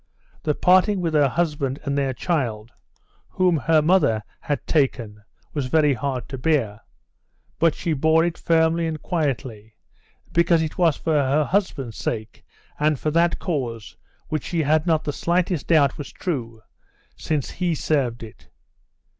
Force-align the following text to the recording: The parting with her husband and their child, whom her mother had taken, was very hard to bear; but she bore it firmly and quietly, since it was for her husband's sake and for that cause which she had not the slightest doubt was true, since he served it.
The 0.41 0.55
parting 0.55 0.99
with 0.99 1.13
her 1.13 1.27
husband 1.27 1.77
and 1.83 1.95
their 1.95 2.11
child, 2.11 2.71
whom 3.29 3.55
her 3.57 3.83
mother 3.83 4.23
had 4.39 4.65
taken, 4.65 5.21
was 5.53 5.67
very 5.67 5.93
hard 5.93 6.27
to 6.29 6.39
bear; 6.39 6.81
but 7.59 7.75
she 7.75 7.93
bore 7.93 8.25
it 8.25 8.35
firmly 8.35 8.87
and 8.87 8.99
quietly, 8.99 9.75
since 10.35 10.63
it 10.63 10.79
was 10.79 10.97
for 10.97 11.13
her 11.13 11.43
husband's 11.43 11.97
sake 11.97 12.43
and 12.79 12.97
for 12.99 13.11
that 13.11 13.37
cause 13.37 13.95
which 14.27 14.45
she 14.45 14.63
had 14.63 14.87
not 14.87 15.03
the 15.03 15.13
slightest 15.13 15.67
doubt 15.67 15.99
was 15.99 16.11
true, 16.11 16.63
since 17.15 17.51
he 17.51 17.75
served 17.75 18.23
it. 18.23 18.49